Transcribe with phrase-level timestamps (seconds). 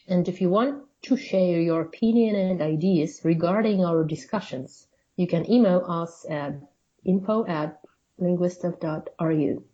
[0.07, 5.51] And if you want to share your opinion and ideas regarding our discussions, you can
[5.51, 6.53] email us at
[7.03, 7.81] info at
[8.17, 9.65] lingvistov.ru.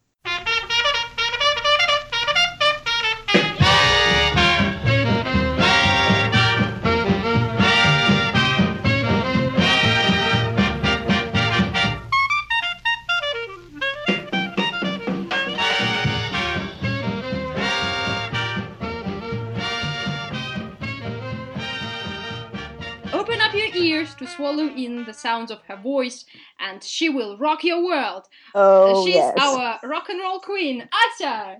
[24.50, 26.26] swallow in the sounds of her voice,
[26.60, 28.26] and she will rock your world.
[28.56, 29.38] Oh, She's yes.
[29.40, 30.88] our rock and roll queen,
[31.21, 31.57] Asha!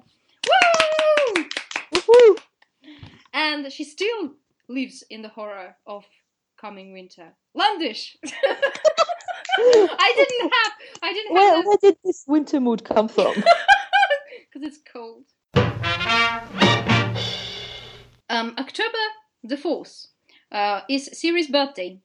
[0.47, 1.45] Woo!
[1.94, 2.38] Woohoo!
[3.33, 4.33] And she still
[4.67, 6.05] lives in the horror of
[6.59, 7.33] coming winter.
[7.55, 8.16] Landish!
[9.61, 10.72] I didn't have,
[11.03, 13.33] I didn't Where, have where did this winter mood come from?
[14.53, 15.25] because it's cold.
[18.31, 18.97] Um, October
[19.44, 20.08] the 4th
[20.52, 22.00] uh, is Siri's birthday.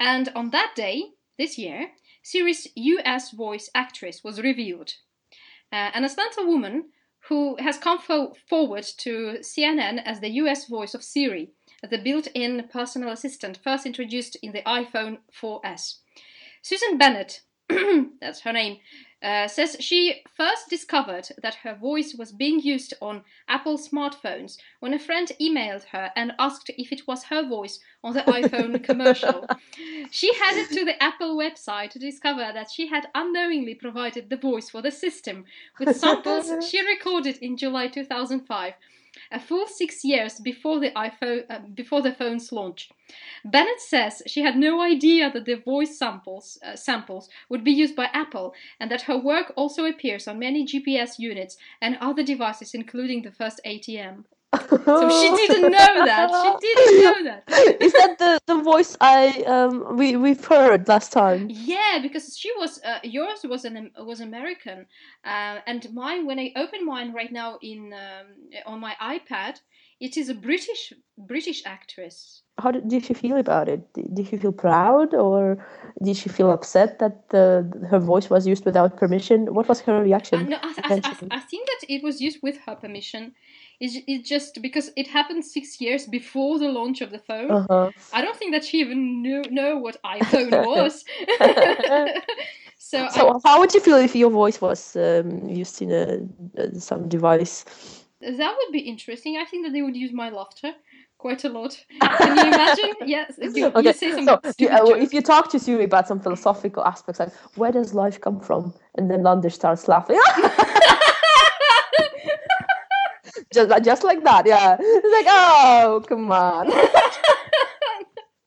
[0.00, 4.94] And on that day, this year, Siri's US voice actress was revealed.
[5.72, 6.90] Uh, an Atlanta woman
[7.28, 11.50] who has come fo- forward to CNN as the US voice of Siri,
[11.82, 15.98] the built in personal assistant first introduced in the iPhone 4S.
[16.62, 17.42] Susan Bennett,
[18.20, 18.78] that's her name,
[19.22, 24.94] uh, says she first discovered that her voice was being used on Apple smartphones when
[24.94, 29.46] a friend emailed her and asked if it was her voice on the iPhone commercial.
[30.10, 34.70] She headed to the Apple website to discover that she had unknowingly provided the voice
[34.70, 35.44] for the system
[35.80, 38.74] with samples she recorded in July 2005.
[39.30, 42.90] A full six years before the iPhone, uh, before the phone's launch,
[43.44, 47.96] Bennett says she had no idea that the voice samples uh, samples would be used
[47.96, 52.74] by Apple, and that her work also appears on many GPS units and other devices,
[52.74, 54.24] including the first ATM.
[54.98, 56.30] So she didn't know that.
[56.42, 57.44] She didn't know that.
[57.82, 61.46] Is that the, the voice I um we we've heard last time?
[61.50, 64.86] Yeah, because she was uh, yours was an was American,
[65.24, 68.26] uh, and mine when I open mine right now in um,
[68.66, 69.60] on my iPad,
[70.00, 72.42] it is a British British actress.
[72.58, 73.92] How did, did she feel about it?
[73.94, 75.64] Did, did she feel proud or
[76.02, 79.54] did she feel upset that the, her voice was used without permission?
[79.54, 80.48] What was her Uh, reaction?
[80.48, 81.14] no, I, I, I.
[81.38, 83.34] I think that it was used with her permission.
[83.80, 87.50] It's, it's just because it happened six years before the launch of the phone.
[87.50, 87.90] Uh-huh.
[88.12, 91.04] I don't think that she even knew know what iPhone was.
[92.78, 96.78] so, I, how would you feel if your voice was um, used in a, uh,
[96.78, 97.64] some device?
[98.20, 99.36] that would be interesting.
[99.36, 100.72] I think that they would use my laughter
[101.18, 101.78] quite a lot.
[102.00, 102.94] Can you imagine?
[103.06, 106.08] yes, you, you Okay, some so you, stupid uh, if you talk to Siri about
[106.08, 110.18] some philosophical aspects, like where does life come from, and then Lander starts laughing,
[113.52, 114.76] just like- just like that, yeah.
[114.80, 116.70] It's like, oh, come on.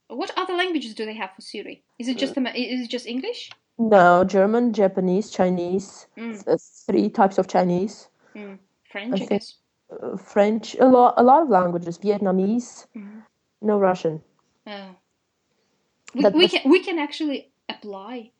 [0.08, 1.84] What other languages do they have for Siri?
[1.98, 3.50] Is it Uh, just Ama- is it just English?
[3.80, 8.60] No, German, Japanese, Chinese, Mm, uh, three types of Chinese, mm.
[8.92, 9.56] French, I, think- guess.
[9.90, 13.24] uh, French, a lot, a lot of languages, Vietnamese, Mhm.
[13.62, 14.22] no Russian.
[14.68, 14.90] Uh,
[16.14, 18.32] we, That we can we can actually apply.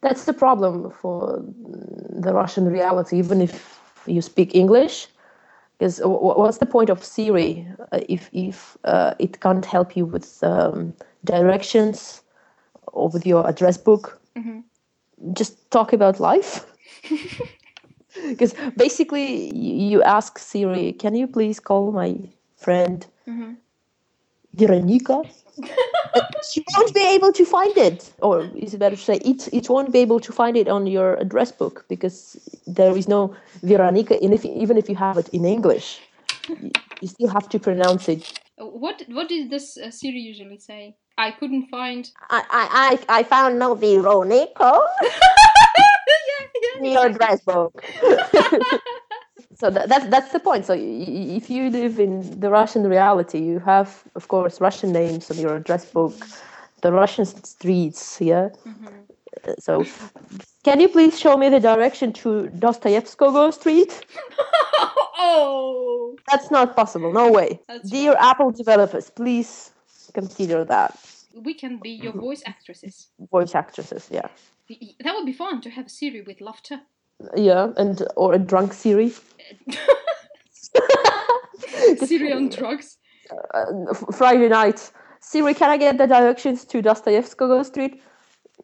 [0.00, 1.38] That's the problem for
[2.24, 5.06] the Russian reality, even if you speak English.
[5.82, 10.38] Because what's the point of Siri uh, if if uh, it can't help you with
[10.44, 10.94] um,
[11.24, 12.22] directions
[12.92, 14.20] or with your address book?
[14.36, 14.62] Mhm.
[15.32, 16.64] Just talk about life.
[18.28, 19.50] Because basically,
[19.90, 22.14] you ask Siri, "Can you please call my
[22.56, 23.56] friend Mhm.
[24.54, 25.22] Veronica?"
[26.50, 29.48] she won't be able to find it, or is it better to say it?
[29.52, 32.36] It won't be able to find it on your address book because
[32.66, 34.22] there is no Veronica.
[34.22, 36.00] And if even if you have it in English,
[37.00, 38.40] you, still have to pronounce it.
[38.58, 40.96] What what did this uh, Siri usually say?
[41.18, 42.10] I couldn't find.
[42.30, 42.42] I
[43.08, 46.92] I I, found no Veronica yeah, in yeah.
[46.92, 47.84] your address book.
[49.62, 50.62] so that, that's that's the point.
[50.66, 52.12] So y- y- if you live in
[52.44, 53.88] the Russian reality, you have,
[54.18, 56.14] of course, Russian names on your address book,
[56.84, 58.02] the Russian streets.
[58.20, 58.48] Yeah.
[58.66, 58.88] Mhm.
[59.48, 59.74] Uh, So,
[60.68, 62.28] can you please show me the direction to
[62.64, 63.92] Dostoevskogo Street?
[65.18, 67.12] oh, That's not possible.
[67.12, 67.60] No way.
[67.68, 69.50] That's Dear Apple developers, please
[70.14, 70.92] consider that.
[71.48, 72.94] we can be your voice actresses.
[73.30, 74.28] Voice actresses, yeah.
[75.04, 76.80] That would be fun to have Siri with laughter.
[77.36, 79.12] Yeah, and or a drunk Siri.
[82.04, 82.98] Siri on drugs.
[83.54, 84.90] uh, Friday night.
[85.20, 88.02] Siri, can I get the directions to Dostoevskoy Street?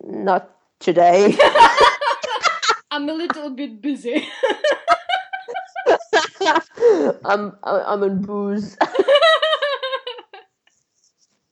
[0.02, 0.50] Not
[0.80, 1.36] today.
[2.90, 4.26] I'm a little bit busy.
[7.24, 8.76] I'm I'm on booze.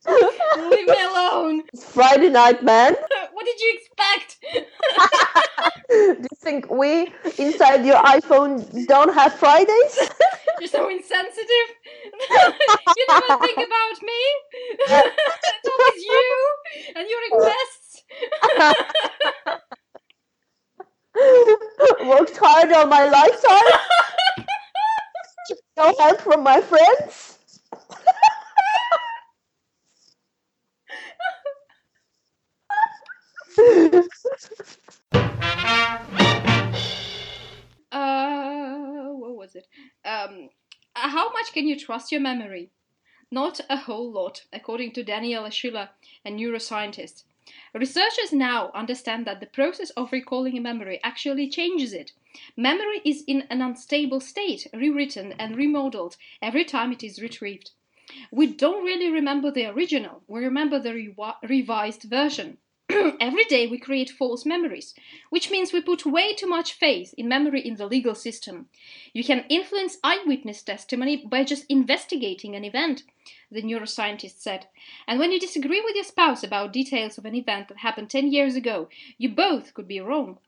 [0.07, 1.63] Leave me alone.
[1.73, 2.97] It's Friday night, man.
[3.47, 4.29] What did you expect?
[5.89, 10.11] Do you think we inside your iPhone don't have Fridays?
[10.59, 11.69] You're so insensitive.
[12.97, 14.21] you never think about me.
[14.89, 16.49] it's always you
[16.97, 18.03] and your requests.
[22.05, 23.81] Worked hard all my lifetime.
[25.77, 27.26] no help from my friends.
[40.05, 40.51] Um,
[40.95, 42.71] how much can you trust your memory?
[43.31, 45.91] Not a whole lot, according to Daniela Schiller,
[46.25, 47.25] a neuroscientist.
[47.75, 52.13] Researchers now understand that the process of recalling a memory actually changes it.
[52.57, 57.71] Memory is in an unstable state, rewritten and remodeled every time it is retrieved.
[58.31, 62.59] We don't really remember the original, we remember the rewi- revised version.
[63.21, 64.95] Every day we create false memories,
[65.31, 68.69] which means we put way too much faith in memory in the legal system.
[69.13, 73.03] You can influence eyewitness testimony by just investigating an event,
[73.51, 74.67] the neuroscientist said.
[75.09, 78.31] And when you disagree with your spouse about details of an event that happened 10
[78.31, 80.39] years ago, you both could be wrong.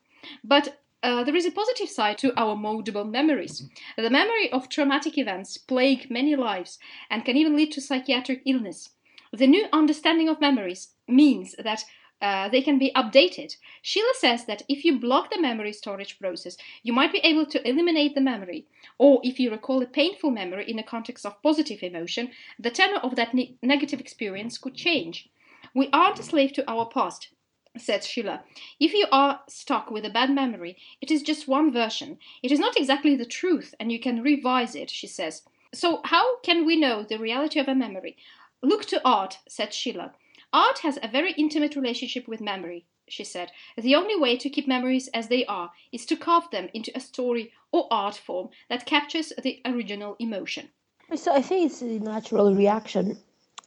[0.44, 3.69] But uh, there is a positive side to our moldable memories.
[3.96, 6.79] The memory of traumatic events plague many lives
[7.11, 8.91] and can even lead to psychiatric illness.
[9.32, 11.84] The new understanding of memories means that
[12.20, 13.56] uh, they can be updated.
[13.81, 17.69] Schiller says that if you block the memory storage process, you might be able to
[17.69, 18.67] eliminate the memory.
[18.99, 22.99] Or if you recall a painful memory in a context of positive emotion, the tenor
[22.99, 25.29] of that ne- negative experience could change.
[25.75, 27.29] We aren't a slave to our past,
[27.76, 28.41] said Schiller.
[28.81, 32.19] If you are stuck with a bad memory, it is just one version.
[32.43, 35.43] It is not exactly the truth, and you can revise it, she says.
[35.73, 38.17] So, how can we know the reality of a memory?
[38.62, 40.15] Look to art, said Schiller.
[40.52, 43.50] Art has a very intimate relationship with memory, she said.
[43.76, 47.00] The only way to keep memories as they are is to carve them into a
[47.00, 50.70] story or art form that captures the original emotion.
[51.14, 53.18] So I think it's a natural reaction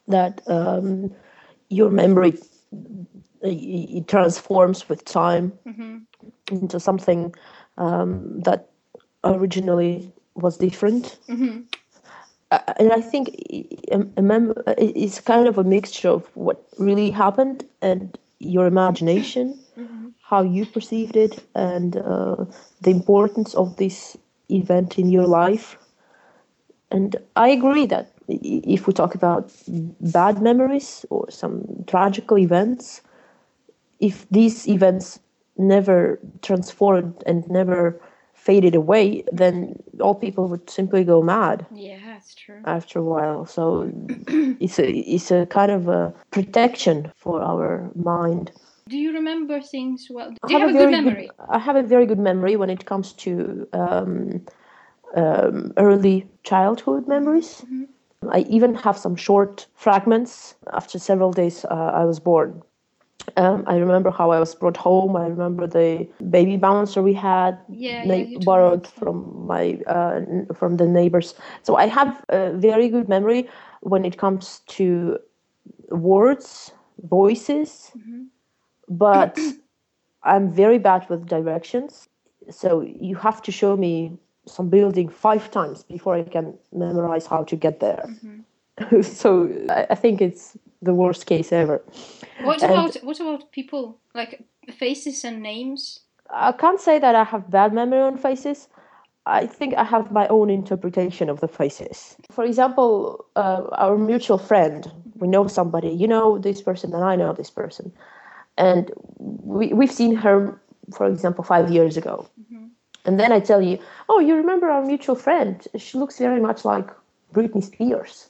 [0.08, 1.14] that um,
[1.68, 2.38] your memory
[2.72, 5.52] uh, it transforms with time
[6.50, 7.34] into something
[7.78, 8.70] um, that
[9.24, 11.18] originally was different.
[11.28, 11.78] Uh,
[12.78, 16.62] and I think i- a, a mem- uh, it's kind of a mixture of what
[16.78, 19.58] really happened and your imagination,
[20.22, 22.44] how you perceived it, and uh,
[22.80, 24.16] the importance of this
[24.50, 25.78] event in your life.
[26.90, 29.52] And I agree that if we talk about
[30.00, 33.02] bad memories or some tragical events,
[34.00, 35.20] if these events
[35.56, 38.00] never transformed and never
[38.34, 41.66] faded away, then all people would simply go mad.
[41.72, 42.62] Yeah, that's true.
[42.64, 43.46] after a while.
[43.46, 43.90] So
[44.60, 48.52] it's a it's a kind of a protection for our mind.
[48.88, 50.30] Do you remember things well?
[50.30, 51.30] Do you have a good memory?
[51.48, 54.44] I have a very good memory when it comes to um,
[55.16, 57.64] um, early childhood memories.
[58.30, 62.62] I even have some short fragments after several days uh, I was born.
[63.36, 65.16] Um, I remember how I was brought home.
[65.16, 70.46] I remember the baby bouncer we had Yeah, na- yeah, borrowed from my uh, n-
[70.54, 71.34] from the neighbors.
[71.62, 73.48] So I have a very good memory
[73.80, 75.18] when it comes to
[75.90, 78.22] words, voices, Mm-hmm.
[78.88, 79.38] but
[80.24, 82.08] I'm very bad with directions.
[82.50, 87.44] So you have to show me some building five times before I can memorize how
[87.44, 88.04] to get there.
[88.08, 89.00] Mm-hmm.
[89.02, 91.80] so I, I think it's the worst case ever.
[92.42, 96.00] What And- about what about people like faces and names?
[96.30, 98.68] I can't say that I have bad memory on faces.
[99.26, 102.16] I think I have my own interpretation of the faces.
[102.30, 107.14] For example, uh, our mutual friend, we know somebody, you know this person, and I
[107.16, 107.92] know this person.
[108.58, 110.60] And we, we've seen her,
[110.96, 112.26] for example, five years ago.
[113.04, 115.66] And then I tell you, oh, you remember our mutual friend?
[115.76, 116.88] She looks very much like
[117.32, 118.28] Britney Spears.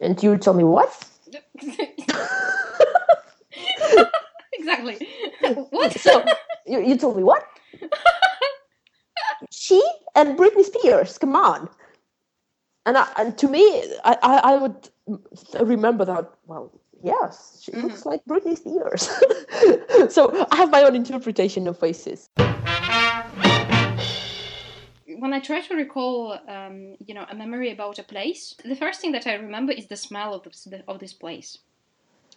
[0.00, 0.90] And you tell me, what?
[4.52, 5.08] exactly.
[5.70, 5.92] what?
[6.00, 6.24] So
[6.66, 7.44] you, you told me what?
[9.50, 9.82] she
[10.14, 11.68] and Britney Spears, come on.
[12.86, 13.60] And I, and to me,
[14.04, 14.88] I, I, I would
[15.60, 16.30] remember that.
[16.46, 17.88] Well, yes, she mm-hmm.
[17.88, 19.10] looks like Britney Spears.
[20.14, 22.30] so I have my own interpretation of faces.
[25.18, 29.00] When I try to recall, um, you know, a memory about a place, the first
[29.00, 31.58] thing that I remember is the smell of this of this place.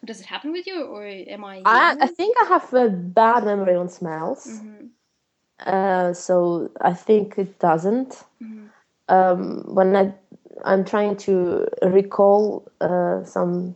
[0.06, 1.62] Does it happen with you, or am I?
[1.66, 4.46] I, I think I have a bad memory on smells.
[4.46, 4.88] hmm
[5.66, 8.24] Uh, so I think it doesn't.
[8.42, 8.70] Mhm.
[9.10, 10.14] Um, when I
[10.66, 13.76] I'm trying to recall uh, some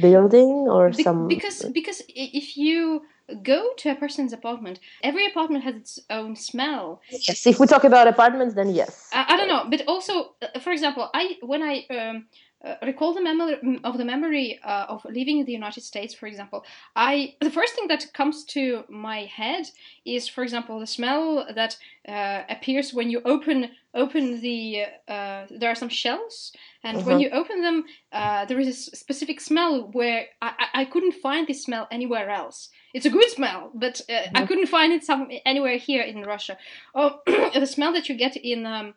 [0.00, 3.02] building or Be- some because because if you
[3.42, 7.00] go to a person's apartment, every apartment has its own smell.
[7.10, 7.46] yes.
[7.46, 9.08] If we talk about apartments, then yes.
[9.12, 12.26] I, I don't know, but also, uh, for example, I when I um,
[12.64, 16.26] uh, recall the memory of the memory uh, of living in the United States, for
[16.26, 16.64] example,
[16.96, 19.66] I the first thing that comes to my head
[20.04, 21.76] is, for example, the smell that
[22.08, 24.84] uh, appears when you open open the.
[25.06, 26.52] Uh, there are some shells,
[26.84, 27.22] and when Mhm.
[27.22, 31.62] you open them, uh, there is a specific smell where I, I, couldn't find this
[31.62, 32.68] smell anywhere else.
[32.92, 34.48] It's a good smell, but uh, I Mhm.
[34.48, 36.56] couldn't find it some anywhere here in Russia.
[36.94, 37.20] Oh,
[37.54, 38.66] the smell that you get in.
[38.66, 38.94] Um,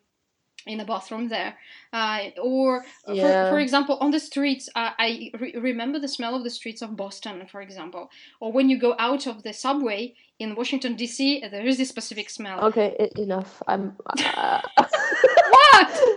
[0.66, 1.58] in the bathroom there,
[1.94, 3.50] uh, or for, Yeah.
[3.50, 6.98] for example, on the streets, uh, I re- remember the smell of the streets of
[6.98, 8.10] Boston, for example,
[8.42, 12.30] or when you go out of the subway in Washington D.C., there is this specific
[12.30, 12.60] smell.
[12.66, 13.64] Okay, enough.
[13.66, 13.96] I'm.
[14.36, 14.62] Uh,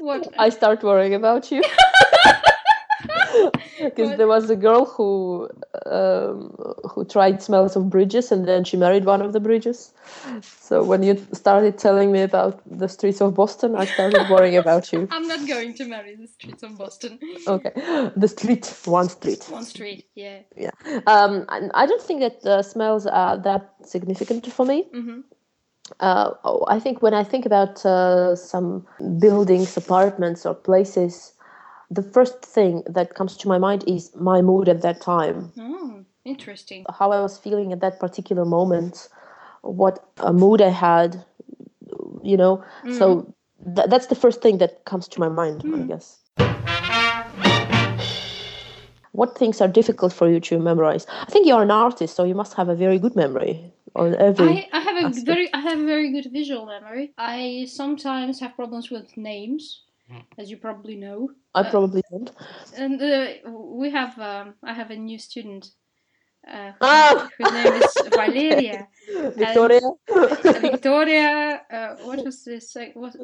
[0.00, 0.34] What?
[0.38, 1.62] I start worrying about you.
[3.80, 5.48] Because there was a girl who
[5.86, 6.54] um,
[6.90, 9.92] who tried smells of bridges and then she married one of the bridges.
[10.42, 14.92] So when you started telling me about the streets of Boston, I started worrying about
[14.92, 15.08] you.
[15.10, 17.18] I'm not going to marry the streets of Boston.
[17.46, 17.72] Okay,
[18.16, 19.44] the street, one street.
[19.50, 20.40] One street, yeah.
[21.06, 24.88] Um, I don't think that the smells are that significant for me.
[24.92, 25.20] hmm
[26.00, 28.86] Uh, oh, I think when I think about uh, some
[29.18, 31.34] buildings, apartments, or places,
[31.90, 36.04] the first thing that comes to my mind is my mood at that time, Oh,
[36.24, 36.86] interesting.
[36.98, 39.08] how I was feeling at that particular moment,
[39.62, 41.22] what a mood I had,
[42.22, 42.64] you know.
[42.90, 43.34] So
[43.76, 46.18] th- that's the first thing that comes to my mind, I guess.
[49.12, 51.04] What things are difficult for you to memorize?
[51.10, 54.46] I think you're an artist, so you must have a very good memory on every.
[54.46, 55.26] I, I have a aspect.
[55.26, 57.12] very I have a very good visual memory.
[57.18, 59.82] I sometimes have problems with names,
[60.38, 61.30] as you probably know.
[61.54, 62.30] I probably don't.
[62.76, 65.70] And uh, we have um, I have a new student.
[66.48, 67.28] Uh, Ah!
[67.36, 68.88] whose name is Valeria.
[69.36, 69.80] Victoria.
[70.60, 72.76] Victoria, uh, what was this?
[72.76, 73.14] uh, What,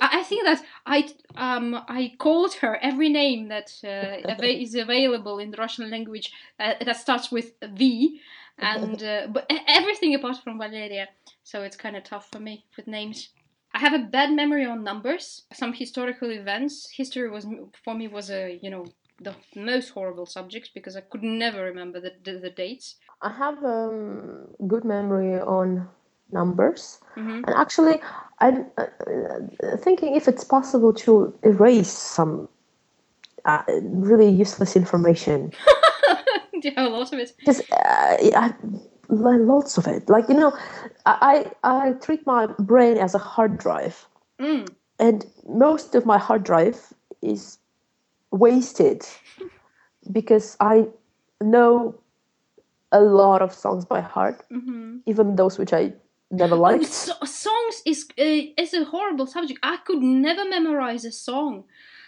[0.00, 5.38] I I think that I um I called her every name that uh, is available
[5.38, 8.20] in the Russian language uh, that starts with V,
[8.58, 11.08] and uh, but everything apart from Valeria.
[11.42, 13.30] So it's kind of tough for me with names.
[13.74, 15.42] I have a bad memory on numbers.
[15.52, 16.88] Some historical events.
[16.96, 17.46] History was
[17.84, 18.86] for me was a you know
[19.20, 22.96] the most horrible subject because I could never remember the the, the dates.
[23.22, 25.88] I have um, good memory on
[26.30, 28.00] numbers, hmm and actually,
[28.40, 28.86] I'm uh,
[29.78, 32.48] thinking if it's possible to erase some
[33.44, 35.52] uh, really useless information
[36.76, 37.32] yeah, a lot of it.
[37.38, 38.16] because uh,
[39.08, 40.08] lots of it.
[40.08, 40.52] Like you know,
[41.06, 44.06] I I treat my brain as a hard drive,
[44.40, 44.66] Mm.
[44.98, 46.92] and most of my hard drive
[47.22, 47.58] is
[48.30, 49.06] wasted
[50.12, 50.88] because I
[51.40, 51.94] know
[52.92, 55.92] a lot of songs by heart, hmm even those which I
[56.30, 56.86] never liked.
[56.86, 59.60] So, songs is uh, is a horrible subject.
[59.62, 61.64] I could never memorize a song.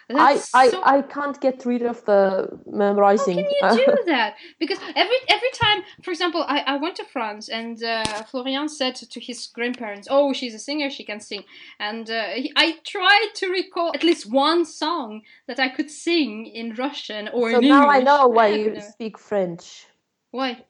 [0.08, 3.38] I, That's I, so- I can't get rid of the memorizing.
[3.60, 4.36] How can you do that?
[4.60, 8.94] Because every every time, for example, I, I went to France and uh, Florian said
[8.94, 11.42] to his grandparents, "Oh, she's a singer; she can sing."
[11.80, 16.46] And uh, he, I tried to recall at least one song that I could sing
[16.46, 18.80] in Russian or so in now I know why you know.
[18.80, 19.86] speak French.
[20.30, 20.64] Why?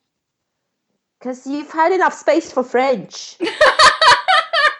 [1.19, 3.37] Because you've had enough space for French.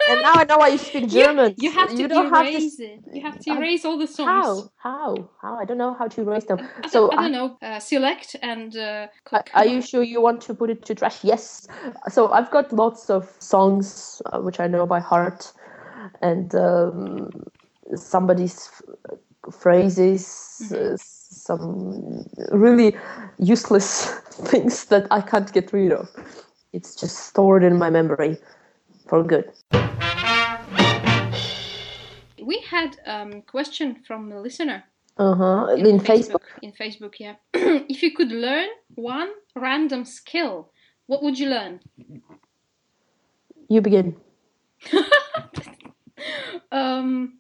[0.10, 1.54] and now I know why you speak German.
[1.58, 3.00] You, have to don't have to erase it.
[3.14, 4.28] You have to I- erase all the songs.
[4.30, 4.70] How?
[4.78, 5.30] How?
[5.42, 5.58] How?
[5.58, 6.60] I don't know how to erase them.
[6.84, 7.58] I So I I- don't know.
[7.62, 8.76] Uh, select and.
[8.76, 11.24] Uh, Are- Are you sure you want to put it to trash?
[11.24, 11.68] Yes.
[12.10, 15.52] So I've got lots of songs uh, which I know by heart,
[16.22, 17.30] and um,
[17.96, 22.96] somebody's f- phrases, uh, some really
[23.40, 24.06] useless
[24.52, 26.08] things that I can't get rid of.
[26.74, 28.38] It's just stored in my memory
[29.08, 29.52] for good.
[32.48, 34.84] We had a um, question from a listener
[35.18, 35.76] Uh huh.
[35.76, 36.46] In Facebook.
[36.62, 37.36] In Facebook, yeah.
[37.94, 40.72] if you could learn one random skill,
[41.08, 41.82] what would you learn?
[43.68, 44.16] You begin.
[46.72, 47.40] um,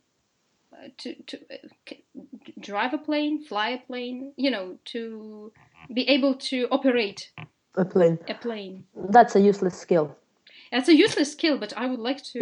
[0.98, 1.96] to to uh,
[2.60, 4.34] drive a plane, fly a plane.
[4.36, 5.54] You know, to
[5.94, 7.32] be able to operate
[7.76, 8.20] A plane.
[8.28, 8.84] a plane.
[9.16, 10.08] That's a useless skill.
[10.72, 12.40] It's a useless skill, but I would like to.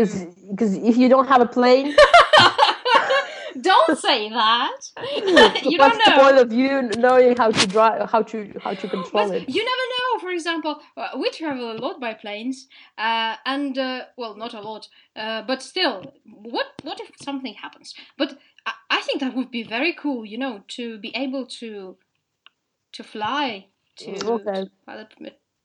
[0.52, 1.96] Because if you don't have a plane,
[3.62, 4.72] don't say that.
[5.66, 6.22] you what's don't the know.
[6.24, 9.50] point of you knowing how to drive, how to how to control But it?
[9.50, 10.20] you never know.
[10.20, 12.68] For example, uh, we travel a lot by planes,
[12.98, 17.94] uh, and uh, well, not a lot, uh, but still, what what if something happens?
[18.18, 21.98] But I, I think that would be very cool, you know, to be able to
[22.94, 23.68] to fly
[23.98, 24.66] to, Okay.
[24.86, 25.14] pilot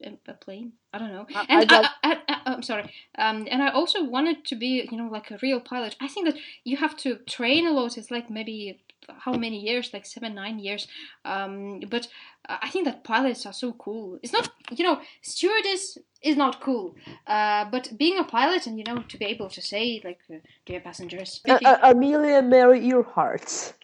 [0.05, 0.73] a, a plane.
[0.93, 1.27] I don't know.
[1.35, 2.93] I- And I, like- I, I, am sorry.
[3.17, 5.97] Um, and I also wanted to be, you know, like a real pilot.
[6.01, 7.97] I think that you have to train a lot.
[7.99, 8.81] It's like maybe
[9.19, 9.91] how many years?
[9.93, 10.89] Like seven, nine years.
[11.25, 12.09] Um, but
[12.49, 14.19] I think that pilots are so cool.
[14.23, 16.97] It's not, you know, stewardess is not cool.
[17.27, 20.37] Uh, but being a pilot and you know to be able to say like, uh,
[20.67, 23.75] dear passengers, Uh, uh, Amelia Mary Earhart,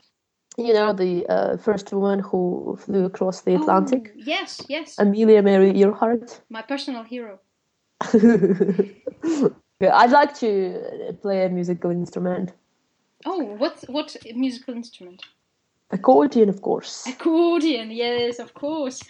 [0.56, 4.12] you know the uh, first woman who flew across the Atlantic.
[4.14, 6.40] Oh, yes, yes, Amelia Mary Earhart.
[6.50, 7.38] my personal hero.
[9.80, 12.52] I'd like to play a musical instrument.
[13.24, 15.22] Oh, what what musical instrument?
[15.90, 17.06] Accordion, of course.
[17.06, 17.90] Accordion.
[17.90, 19.02] Yes, of course.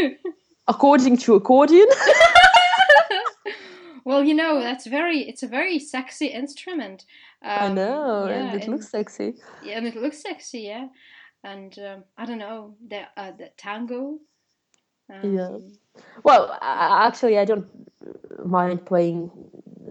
[0.68, 1.86] According to accordion.
[4.04, 5.20] well, you know that's very.
[5.28, 7.04] It's a very sexy instrument.
[7.42, 9.34] I Um, know, yeah, and it looks sexy.
[9.62, 10.88] yeah, and it looks sexy, yeah.
[11.44, 14.18] And um, I don't know the uh, the tango.
[15.08, 15.58] Um, Yeah.
[16.24, 17.66] Well, I- actually, I don't
[18.44, 19.30] mind playing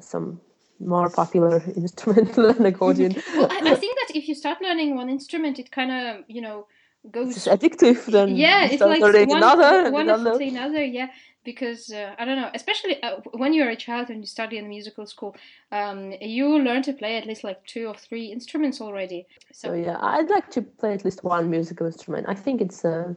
[0.02, 0.40] some
[0.80, 3.16] more popular instrument than accordion.
[3.36, 6.42] Well, I, I think that if you start learning one instrument, it kind of you
[6.42, 6.68] know
[7.12, 7.36] goes.
[7.36, 8.06] it's addictive.
[8.06, 10.84] Then yeah, it's like one, another, one after another.
[10.84, 11.08] Yeah,
[11.44, 14.68] because uh, I don't know, especially uh, when you're a child and you study in
[14.68, 15.36] musical school,
[15.72, 19.26] um, you learn to play at least like two or three instruments already.
[19.54, 22.28] So So yeah, I'd like to play at least one musical instrument.
[22.28, 23.16] I think it's a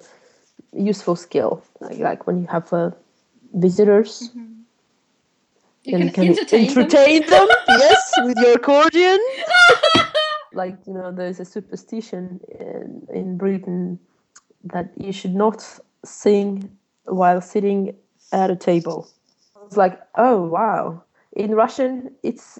[0.72, 1.62] useful skill.
[1.80, 2.90] Like, like when you have uh,
[3.54, 4.30] visitors,
[5.84, 6.78] you and can, entertain, them.
[6.78, 7.48] entertain them.
[7.68, 9.18] yes, with your accordion.
[10.52, 13.98] like you know, there's a superstition in, in Britain
[14.64, 15.64] that you should not
[16.04, 16.70] sing
[17.04, 17.94] while sitting
[18.32, 19.08] at a table.
[19.56, 21.02] I was like, oh wow!
[21.32, 22.58] In Russian, it's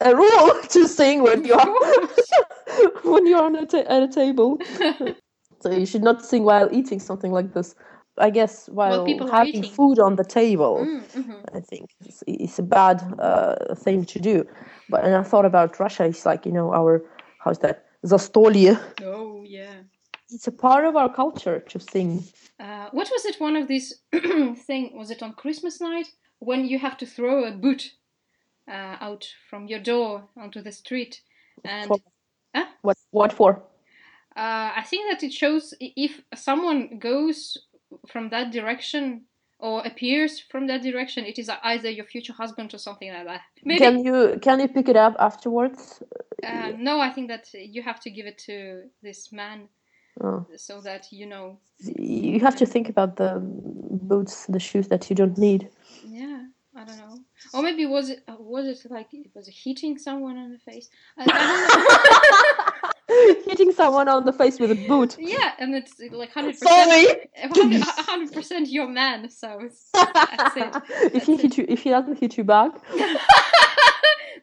[0.00, 1.68] a rule to sing when you are
[3.04, 4.58] when you're on a ta- at a table.
[5.60, 7.74] so you should not sing while eating something like this.
[8.20, 9.64] I guess while people having eating.
[9.64, 10.86] food on the table.
[10.86, 11.56] Mm, mhm.
[11.56, 14.44] I think it's, it's a bad uh, thing to do.
[14.88, 16.04] But and I thought about Russia.
[16.04, 17.02] It's like you know our
[17.38, 18.78] how's that zastolye.
[19.02, 19.82] Oh yeah.
[20.32, 22.22] It's a part of our culture to sing.
[22.60, 23.40] Uh, what was it?
[23.40, 24.00] One of these
[24.66, 26.06] thing was it on Christmas night
[26.38, 27.92] when you have to throw a boot
[28.68, 31.22] uh, out from your door onto the street,
[31.64, 31.98] and For-
[32.54, 32.66] Huh?
[32.82, 33.62] What what for?
[34.36, 37.56] uh, I think that it shows if someone goes
[38.12, 39.22] from that direction
[39.58, 43.42] or appears from that direction, it is either your future husband or something like that.
[43.64, 43.80] Maybe.
[43.80, 46.02] Can you can you pick it up afterwards?
[46.42, 49.68] uh, no, I think that you have to give it to this man
[50.22, 50.46] Oh.
[50.56, 51.58] so that you know.
[51.78, 55.70] You have to think about the boots, the shoes that you don't need.
[56.04, 56.44] Yeah,
[56.76, 57.18] I don't know.
[57.54, 60.90] Or maybe was it was it like it was it hitting someone on the face?
[61.16, 62.64] I, I don't know.
[63.46, 65.16] Hitting someone on the face with a boot.
[65.18, 67.06] yeah, and it's like hundred Sorry.
[67.42, 69.28] percent, hundred percent your man.
[69.30, 70.76] So that's it.
[71.14, 72.72] if he hit you, if he doesn't hit you back,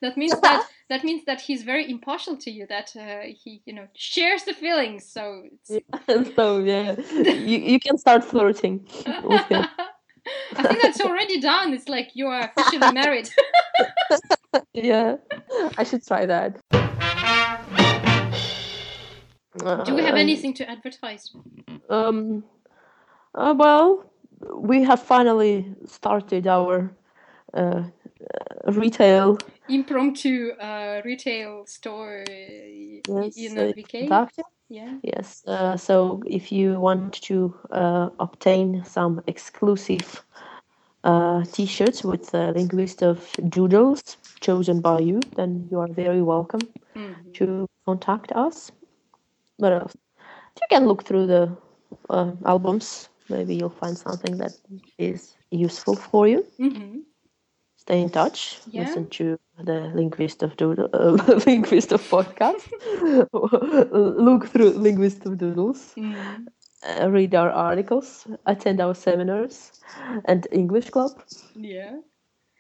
[0.02, 2.68] That means that that means that he's very impartial to you.
[2.68, 5.06] That uh, he you know shares the feelings.
[5.06, 8.86] So it's, so yeah, you you can start flirting
[9.24, 9.66] with him.
[10.58, 11.74] I think that's already done.
[11.74, 13.30] It's like you are officially married.
[14.74, 15.18] Yeah,
[15.78, 16.58] I should try that.
[19.86, 21.32] Do we have Uh, anything to advertise?
[21.90, 22.44] Um,
[23.36, 24.06] uh, well,
[24.56, 26.92] we have finally started our
[27.54, 27.84] uh,
[28.66, 29.38] retail
[29.70, 34.26] Impromptu uh, retail store yes, in.
[34.70, 34.94] Yeah.
[35.04, 35.44] Yes.
[35.48, 40.24] Uh, so if you want to uh, obtain some exclusive
[41.04, 46.62] uh, T-shirts with the Lingvistov doodles chosen by you, then you are very welcome
[46.96, 47.34] Mhm.
[47.34, 48.72] to contact us.
[49.58, 49.96] What else?
[50.62, 51.58] You can look through the
[52.10, 53.10] uh, albums.
[53.30, 54.54] Maybe you'll find something that
[54.98, 56.46] is useful for you.
[56.60, 57.04] Mhm.
[57.78, 58.60] Stay in touch.
[58.68, 58.82] Yeah.
[58.82, 61.14] Listen to the Lingvistov doodle, uh,
[61.48, 62.68] Lingvistov podcast.
[64.28, 65.96] look through Lingvistov doodles.
[65.98, 66.48] Mhm.
[66.84, 69.72] uh, read our articles, attend our seminars,
[70.26, 71.12] and English club.
[71.56, 72.00] Yeah.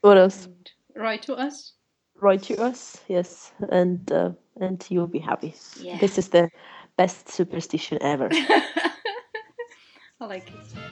[0.02, 0.46] What else?
[0.48, 1.74] And write to us.
[2.20, 5.54] Write to us, yes, and uh, and you'll be happy.
[5.82, 5.98] Yeah.
[6.00, 6.50] This is the
[6.98, 8.30] best superstition ever.
[10.20, 10.88] I like it.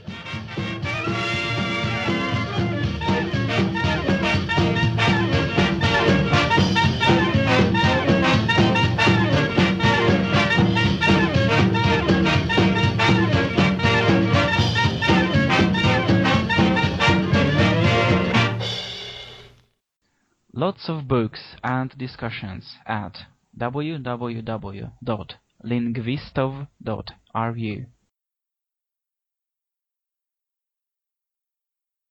[20.66, 24.92] lots of books and discussions at www
[25.66, 27.86] www.lingvistov.ru.